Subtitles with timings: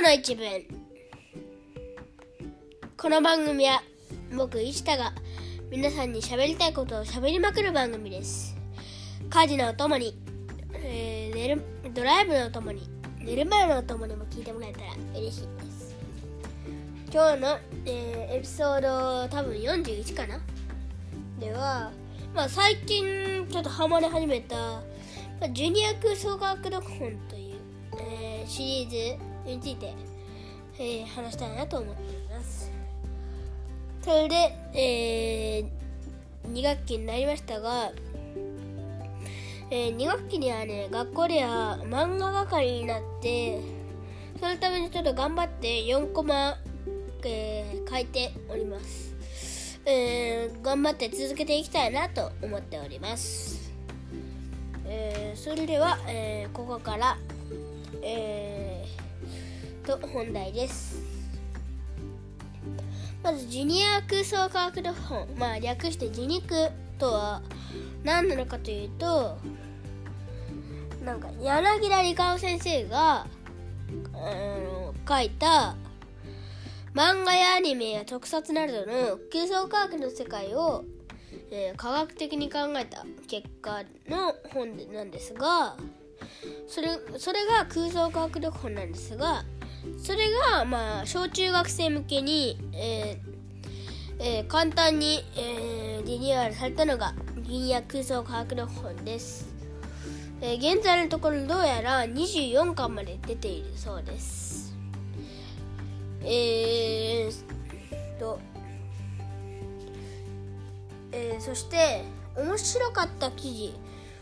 [0.00, 0.64] 今日の一文。
[2.96, 3.82] この番組は
[4.34, 5.12] 僕石田が
[5.70, 8.56] 皆さんに喋りたいことを喋りまくる番組です。
[9.28, 10.18] 家事のお供に、
[10.72, 11.62] えー、寝る
[11.92, 14.86] ドライブのお供に寝る前のお供にも聞いてもらえたら
[15.18, 15.94] 嬉しいです。
[17.12, 20.40] 今日の、えー、エピソード多分41かな。
[21.38, 21.92] では、
[22.34, 24.80] まあ、最近ちょっとハマり始めた、ま
[25.42, 27.56] あ、ジュニア空想学読本という、
[28.00, 29.94] え、シリーズについて、
[30.78, 32.70] えー、話したいなと思っています。
[34.02, 34.34] それで、
[34.74, 37.92] えー、2学期になりましたが、
[39.70, 43.60] えー、2学期にはね学校では漫画係になって
[44.40, 46.56] そのためにちょっと頑張って4コマ、
[47.24, 49.10] えー、書いております。
[49.86, 53.72] えー、頑張って続けていきたいなと思っております、
[54.84, 57.16] えー、それでは、え、ここから、
[58.02, 58.69] えー、
[59.98, 61.02] と本題です。
[63.22, 65.26] まずジュニア空想科学の本。
[65.36, 67.42] まあ略してジニクとは
[68.04, 69.38] 何なのかというと
[71.04, 73.26] なんか柳田理香先生が、
[73.90, 75.74] うん、書いた
[76.94, 80.84] 漫画やアニメや特撮などの空想科学の世界を、
[81.50, 85.76] えー、科学的に考えた結果の本なんですが
[86.68, 89.44] それそれが空想科学読本なんですが
[90.02, 93.30] それがまあ小中学生向けに、えー
[94.22, 99.48] えー、簡単に、えー、リニューアルされたのがリニア空想科学読本です、
[100.42, 104.50] えー、現在のところどうやら24巻まで出ているそうです。
[106.22, 108.38] えー、と、
[111.12, 112.04] えー、そして
[112.36, 113.72] 面白かった記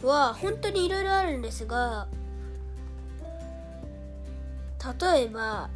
[0.00, 2.06] 事は本当にいろいろあるんですが
[5.02, 5.68] 例えば、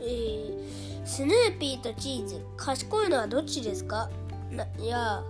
[0.00, 2.40] えー、スヌーピーとチーズ。
[2.56, 4.08] 賢いのはどっちですか？
[4.50, 5.22] ないや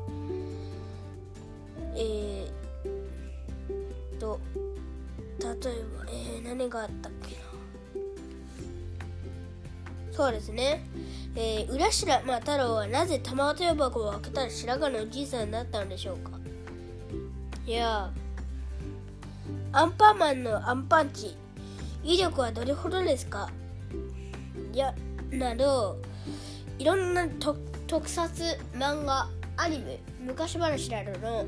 [1.96, 4.38] えー、と
[5.40, 7.42] 例えば、えー、何があったっけな？
[10.12, 10.84] そうですね。
[11.34, 16.30] えー、浦島、まあ、太郎はなぜ玉手箱を開けたら白髪のおじいさんになったのでしょうか？
[17.66, 18.12] いや
[19.72, 21.36] アンパンマンのアンパンチ。
[22.04, 23.50] 威力はどれほどですか？
[24.72, 24.94] いや
[25.30, 26.00] など
[26.78, 27.26] いろんな
[27.86, 28.42] 特撮
[28.74, 31.46] 漫画アニメ昔話などの、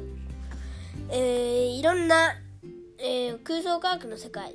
[1.11, 2.35] えー、いろんな、
[2.99, 4.55] えー、空想科学の世界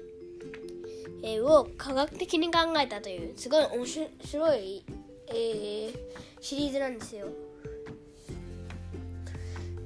[1.24, 4.84] えー、を科学的に考えたというすごい面白い、
[5.28, 5.96] えー、
[6.42, 7.28] シリーズなんですよ。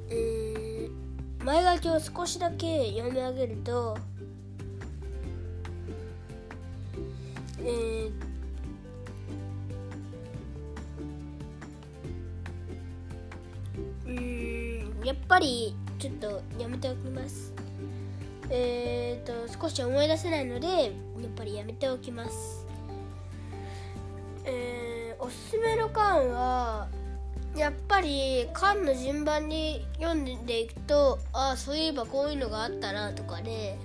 [0.09, 3.97] えー、前書きを少しだけ読み上げると、
[7.65, 8.11] えー、
[14.07, 15.05] うん。
[15.05, 17.53] やっぱりちょっとやめておきます。
[18.49, 20.91] えーと、少し思い出せないのでやっ
[21.35, 22.65] ぱりやめておきます。
[24.45, 26.87] えー、おすすめの缶は
[27.55, 33.77] やっぱり缶の順番に読んでいくとああそういえばこういうのがあったなとかで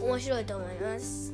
[0.00, 1.32] 面白いと思います、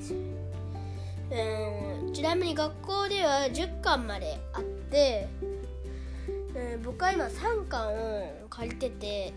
[1.31, 5.28] えー、ちなみに学校では10巻まであって、
[6.55, 9.33] えー、僕は今3巻を借りてて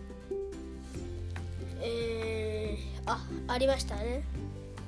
[1.81, 4.24] えーあありましたね。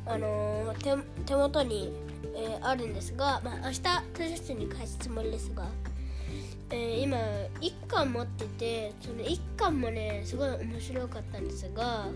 [0.05, 1.93] あのー、手手元に、
[2.35, 3.81] えー、あるんですが、まあ、明日
[4.13, 5.65] 図書室に返すつもりですが、
[6.69, 7.17] えー、今
[7.61, 12.07] 1巻持っててその1巻もねすごい面白かったんですが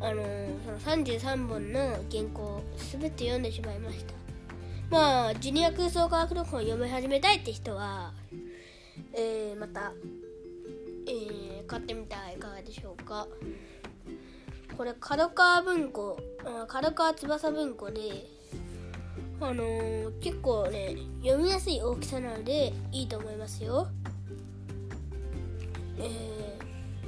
[0.00, 0.22] あの
[0.64, 1.80] その33本の
[2.10, 2.62] 原稿
[2.92, 4.14] 全て読んでしまいました。
[4.90, 8.12] まあジュニア空想科学読本を読み始めたいって人は、
[9.12, 9.92] えー、また、
[11.06, 13.26] えー、買ってみてはいかがでしょうか。
[14.76, 16.18] これ角川文庫
[16.68, 18.26] 角川翼文庫で
[19.40, 23.88] あのー、結構ね読みやすい大きさなのでいいと思いますよ。
[25.98, 27.06] え、えー、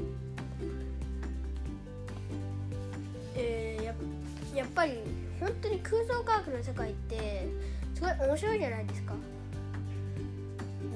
[4.68, 4.98] っぱり
[5.40, 7.48] 本当に空想科学の世界って
[7.94, 9.14] すごい面白いじゃないですか。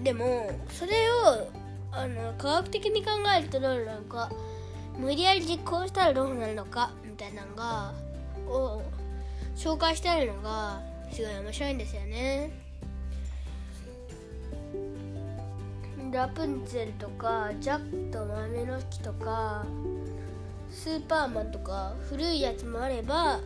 [0.03, 1.51] でもそれを
[1.93, 4.31] あの科学的に考えるとどうなのか
[4.99, 7.93] 無理やり実行したらどうなるのかみたいなのが
[8.49, 8.83] を
[9.57, 10.81] 紹介してあるのが
[11.11, 12.51] すごい面白いんですよね。
[16.13, 19.65] ラプンツェルとかジャックと豆の木とか
[20.71, 23.41] スーパーマンとか古いやつもあれば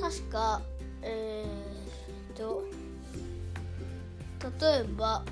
[0.00, 0.60] 確か
[1.02, 2.64] えー、と
[4.60, 5.24] 例えば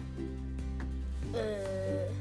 [1.34, 2.20] えー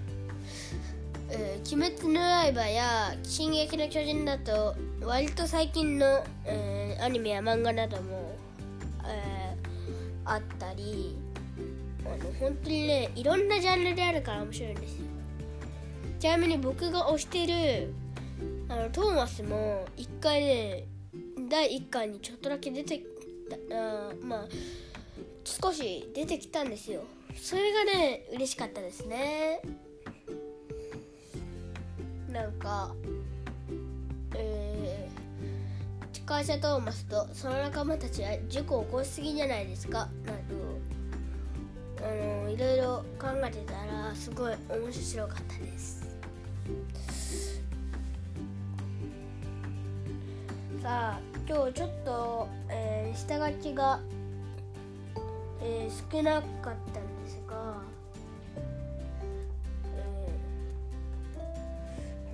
[1.32, 8.36] えー、鬼滅の刃や進撃の巨人だと割と最近の、えー、アニメや漫画なども、
[9.06, 11.16] えー、あったり
[12.04, 15.06] あの本当にねいろんなジャンルであるから面白いんですよ。
[16.20, 17.94] ちなみに僕が推してる
[18.68, 20.84] あのトーマスも1回ね
[21.50, 23.02] 第1巻にちょっとだけ出て
[23.72, 24.48] あまあ
[25.44, 27.04] 少し出てきたんですよ。
[27.36, 29.62] それがね嬉しかったですね。
[32.32, 32.94] なんか
[34.36, 40.08] えー、司会者トーマスとその仲間たちは事故を起こしすぎじゃないですか。
[40.26, 46.08] などあのいろいろ考えてたらすごい面白かったです。
[50.90, 54.00] さ今日ちょっと、えー、下書きが、
[55.62, 57.76] えー、少なかったんですが、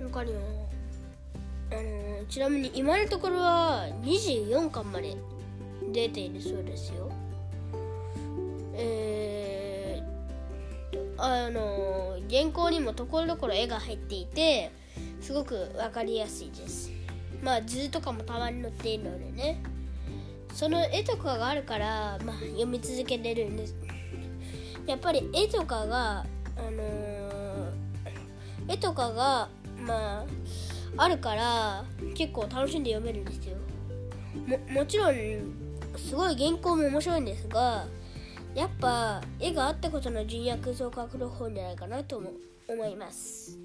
[0.00, 0.38] ー、他にも
[1.70, 5.18] あのちなみに今のところは24巻まで
[5.92, 7.12] 出ているそうですよ。
[8.72, 14.70] えー、あの原稿にもところどころ絵が入っていて
[15.20, 17.05] すごく分かりやすいです。
[17.42, 19.62] まあ図とかもたまに載っているのでね。
[20.56, 23.76] その絵とかがあるから、まあ、読み続けれるんです。
[24.86, 26.24] やっぱり絵とかが
[26.56, 30.24] あのー、絵とかがまあ
[30.96, 31.84] あるから
[32.14, 33.56] 結構楽しんで読めるんですよ。
[34.46, 35.14] ももちろん
[35.98, 37.84] すごい原稿も面白いんですが
[38.54, 42.32] やっぱ絵があったことの純約像格の本じゃないかなとも
[42.66, 43.58] 思います。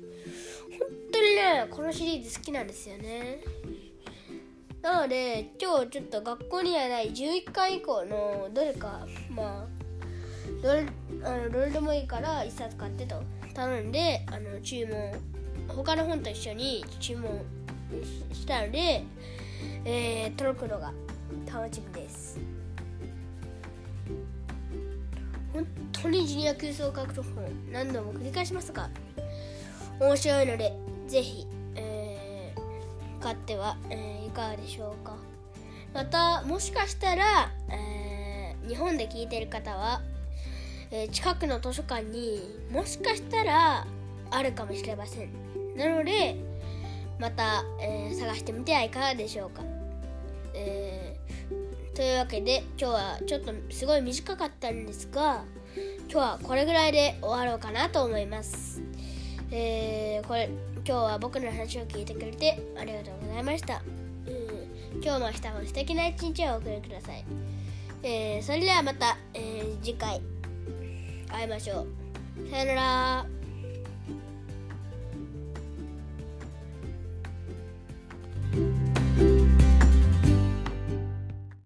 [1.35, 3.39] ねこのシリーズ好きなんですよね。
[4.81, 10.85] なので今日ちょっと学校にはない11巻以降のどれかまあどれ
[11.23, 13.21] あのどれでもいいから1冊買ってと
[13.53, 15.13] 頼んであの注文
[15.67, 17.43] 他の本と一緒に注文
[18.33, 19.03] したので、
[19.85, 20.91] えー、届くのが
[21.45, 22.39] 楽しみです。
[25.53, 28.89] 本当にジュニア空想獲得本何度も繰り返しますが
[29.99, 30.73] 面白いので
[31.11, 35.17] ぜひ、えー、買っては、えー、いかがでしょうか。
[35.93, 40.01] またもしかしたら、えー、日本で聞いてる方は、
[40.89, 42.41] え近くの図書館に
[42.71, 43.85] もしかしたら
[44.29, 45.31] あるかもしれません。
[45.75, 46.35] なので
[47.19, 49.63] また、えー、探してみてはいかがでしょうか、
[50.53, 55.43] えー、というわけで今日はちょっとすごい短かったんですが
[56.09, 58.81] 今日はこれぐらいで終わろうかなと思います、
[59.51, 60.49] えー、これ
[60.85, 63.81] 今日は僕の話を聞いてくれてありがとうございました、
[64.27, 67.23] うん、今日も明日も素敵な一日をお送りください、
[68.03, 70.21] えー、それではまた、えー、次回
[71.31, 72.49] 会いましょう。
[72.49, 73.40] さよなら。